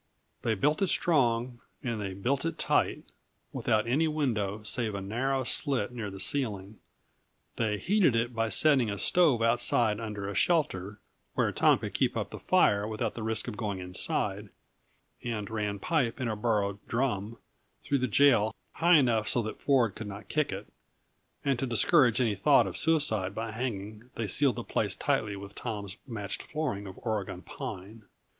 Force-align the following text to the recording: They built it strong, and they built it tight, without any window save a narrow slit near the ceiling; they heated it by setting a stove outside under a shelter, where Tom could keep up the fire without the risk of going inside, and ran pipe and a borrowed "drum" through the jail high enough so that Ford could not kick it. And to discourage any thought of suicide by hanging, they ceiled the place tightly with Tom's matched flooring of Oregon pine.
They 0.41 0.55
built 0.55 0.81
it 0.81 0.87
strong, 0.87 1.59
and 1.83 2.01
they 2.01 2.15
built 2.15 2.43
it 2.43 2.57
tight, 2.57 3.03
without 3.53 3.85
any 3.85 4.07
window 4.07 4.63
save 4.63 4.95
a 4.95 4.99
narrow 4.99 5.43
slit 5.43 5.91
near 5.91 6.09
the 6.09 6.19
ceiling; 6.19 6.79
they 7.57 7.77
heated 7.77 8.15
it 8.15 8.33
by 8.33 8.49
setting 8.49 8.89
a 8.89 8.97
stove 8.97 9.43
outside 9.43 9.99
under 9.99 10.27
a 10.27 10.33
shelter, 10.33 10.99
where 11.35 11.51
Tom 11.51 11.77
could 11.77 11.93
keep 11.93 12.17
up 12.17 12.31
the 12.31 12.39
fire 12.39 12.87
without 12.87 13.13
the 13.13 13.21
risk 13.21 13.47
of 13.47 13.55
going 13.57 13.77
inside, 13.77 14.49
and 15.23 15.51
ran 15.51 15.77
pipe 15.77 16.19
and 16.19 16.31
a 16.31 16.35
borrowed 16.35 16.79
"drum" 16.87 17.37
through 17.83 17.99
the 17.99 18.07
jail 18.07 18.55
high 18.77 18.97
enough 18.97 19.29
so 19.29 19.43
that 19.43 19.61
Ford 19.61 19.93
could 19.93 20.07
not 20.07 20.29
kick 20.29 20.51
it. 20.51 20.65
And 21.45 21.59
to 21.59 21.67
discourage 21.67 22.19
any 22.19 22.33
thought 22.33 22.65
of 22.65 22.75
suicide 22.75 23.35
by 23.35 23.51
hanging, 23.51 24.09
they 24.15 24.25
ceiled 24.27 24.55
the 24.55 24.63
place 24.63 24.95
tightly 24.95 25.35
with 25.35 25.53
Tom's 25.53 25.97
matched 26.07 26.41
flooring 26.41 26.87
of 26.87 26.97
Oregon 27.03 27.43
pine. 27.43 28.05